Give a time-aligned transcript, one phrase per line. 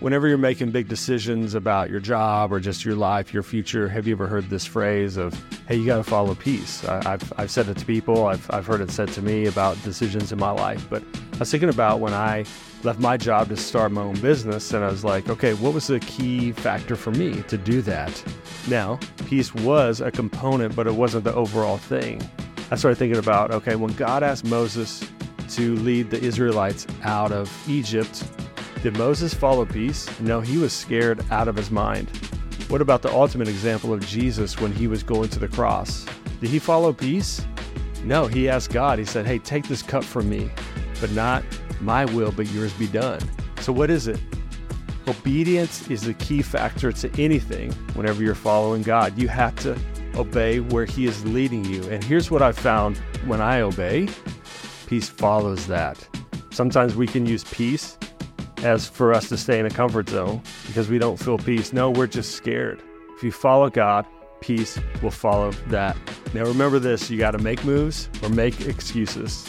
[0.00, 4.06] whenever you're making big decisions about your job or just your life, your future, have
[4.06, 5.34] you ever heard this phrase of,
[5.66, 6.84] hey, you got to follow peace?
[6.84, 9.82] I, have I've said it to people, I've, I've heard it said to me about
[9.82, 10.88] decisions in my life.
[10.88, 11.02] But
[11.34, 12.44] I was thinking about when I
[12.84, 15.88] left my job to start my own business, and I was like, okay, what was
[15.88, 18.22] the key factor for me to do that?
[18.68, 22.22] Now, peace was a component, but it wasn't the overall thing.
[22.70, 25.04] I started thinking about, okay, when God asked Moses
[25.50, 28.22] to lead the Israelites out of Egypt,
[28.82, 30.08] did Moses follow peace?
[30.20, 32.10] No, he was scared out of his mind.
[32.68, 36.06] What about the ultimate example of Jesus when he was going to the cross?
[36.40, 37.44] Did he follow peace?
[38.04, 40.50] No, he asked God, he said, Hey, take this cup from me,
[41.00, 41.42] but not
[41.80, 43.20] my will, but yours be done.
[43.60, 44.20] So, what is it?
[45.08, 49.18] Obedience is the key factor to anything whenever you're following God.
[49.18, 49.76] You have to
[50.14, 51.82] obey where He is leading you.
[51.88, 54.08] And here's what I've found when I obey
[54.86, 56.06] peace follows that.
[56.50, 57.98] Sometimes we can use peace
[58.64, 61.72] as for us to stay in a comfort zone because we don't feel peace.
[61.72, 62.82] No, we're just scared.
[63.16, 64.06] If you follow God,
[64.40, 65.96] peace will follow that.
[66.34, 69.46] Now remember this you got to make moves or make excuses.